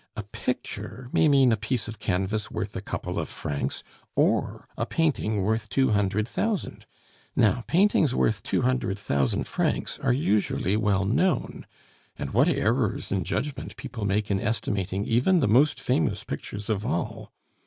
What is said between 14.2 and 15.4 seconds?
in estimating even